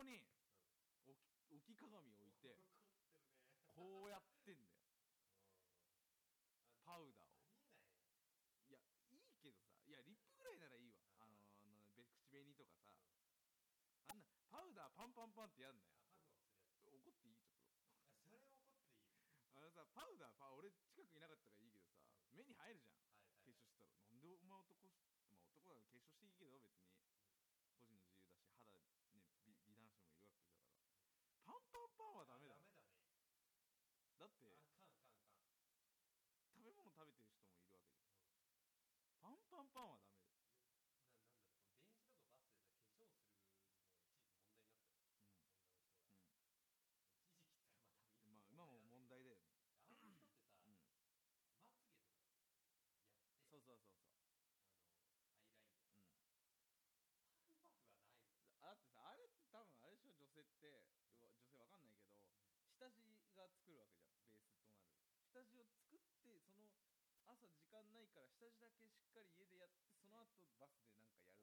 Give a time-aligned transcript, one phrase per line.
[0.00, 0.24] ここに
[1.52, 2.56] 置き鏡置いて
[3.68, 4.80] こうやってんだよ。
[6.80, 7.36] パウダーを。
[8.64, 8.80] いや
[9.12, 11.04] いいけどさいやリップぐらいならいいわ。
[11.20, 12.88] あの口紅とかさ。
[14.08, 15.92] あんなパウダーパンパンパンってやんなよ。
[16.88, 17.36] 怒っていい？
[17.36, 17.92] ちょっと。
[18.24, 18.80] それ怒っていい
[19.52, 22.00] あのさパウダーパ俺近くいなかったからいいけどさ、
[22.32, 22.96] 目に入るじゃん、
[23.44, 26.99] 化粧したらなんでお前男まあ、男なの化粧していいけど別に。
[31.70, 32.98] パンはダメだダメだね。
[34.18, 37.94] だってあかんかんかん食べ物食べてる人もいるわけじゃん、
[39.22, 40.09] パンパンパンはダメ
[65.48, 66.68] タ作ってその
[67.24, 71.39] 朝時間ないから下地だけしっかり家でやってその後バスでなんかやる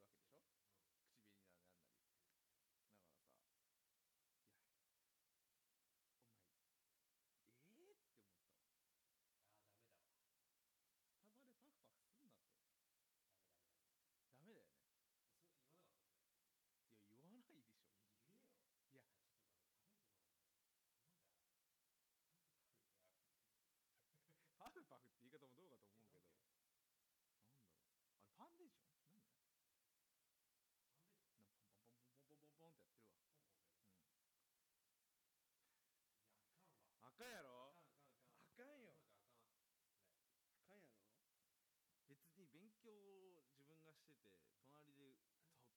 [44.07, 45.19] してて隣で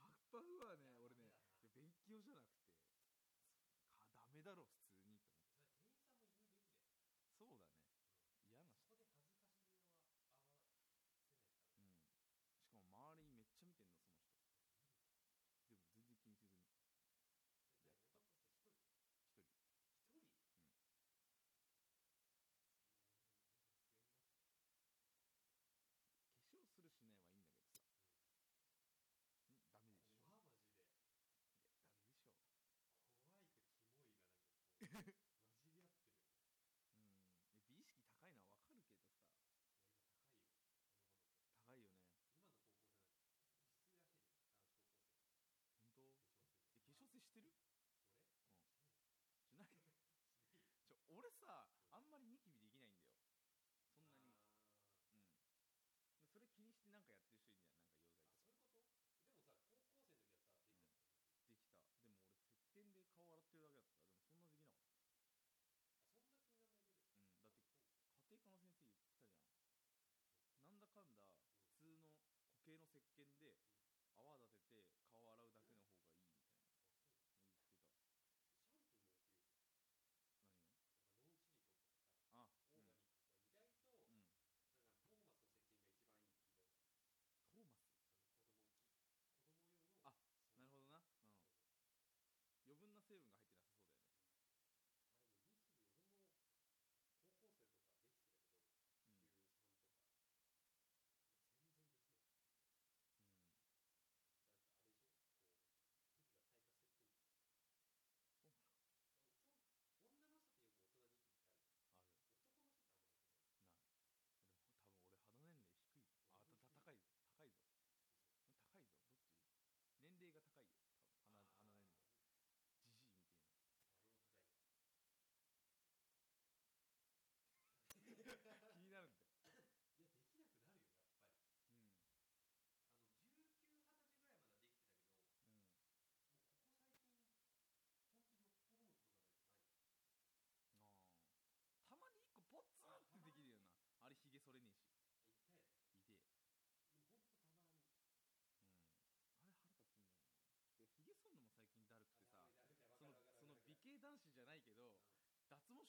[0.00, 1.36] パフパフはね俺ね
[1.76, 2.72] 勉強じゃなくて
[4.16, 4.73] ダメだろ普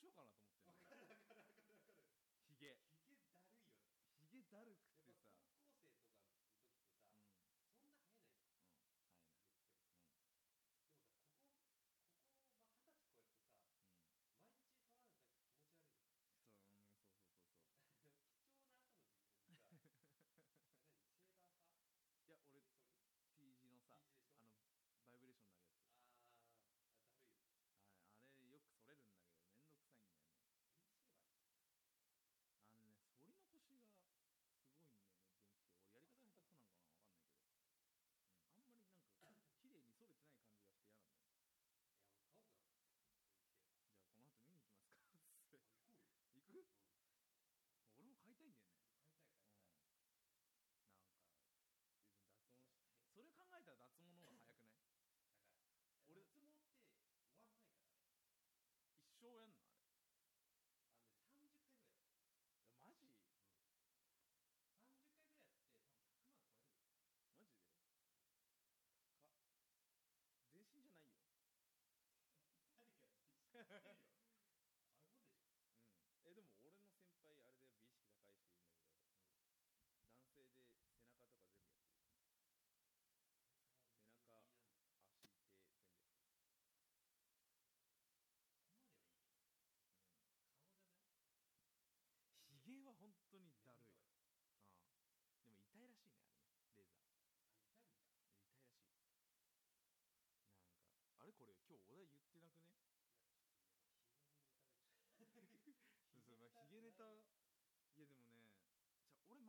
[0.06, 0.55] しようかなと思っ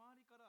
[0.07, 0.47] 周りから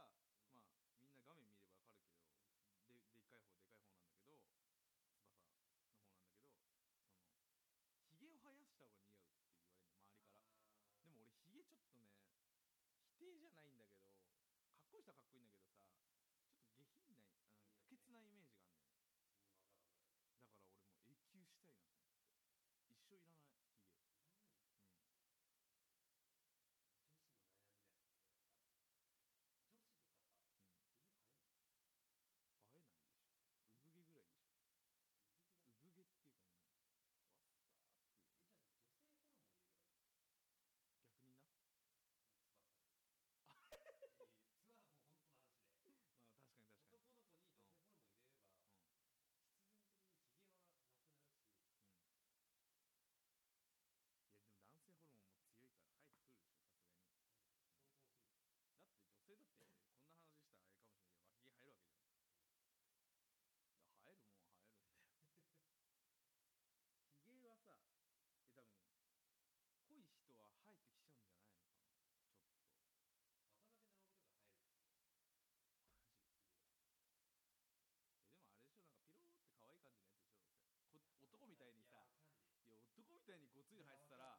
[83.40, 84.38] にごっついの生えてたら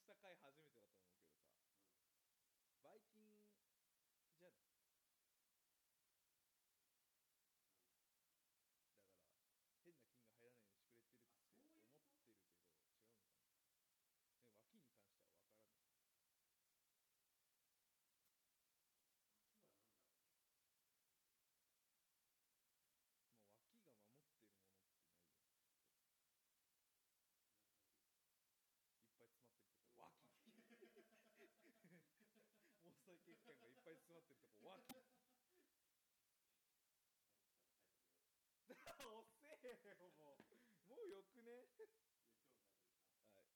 [0.06, 1.03] 下た初めてだと
[33.46, 34.82] 券がいっぱい詰まってるとこわっ。
[39.14, 39.28] 遅
[39.64, 40.08] えよも
[40.88, 40.90] う。
[40.90, 41.68] もうよくね？
[43.34, 43.48] はい。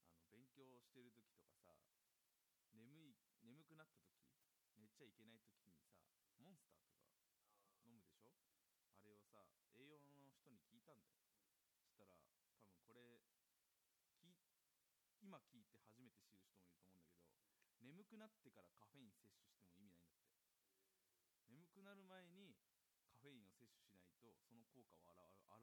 [0.00, 1.74] あの勉強してる時とかさ
[2.72, 4.37] 眠い眠くなった時
[4.98, 5.94] ちゃいけない時にさ
[6.42, 7.14] モンスターとか
[7.86, 8.34] 飲むでしょ？
[8.98, 9.46] あれをさ
[9.78, 11.22] 栄養の人に聞いたんだよ。
[11.78, 13.22] そしたら多分これ
[15.22, 17.38] 今聞いて初めて知る人もいると思うんだけど
[17.78, 20.58] 眠くなってからカフェイン摂取しても意味ないんだって。
[21.46, 22.58] 眠くなる前に
[23.06, 25.62] カフェインを摂取しないとその効果は現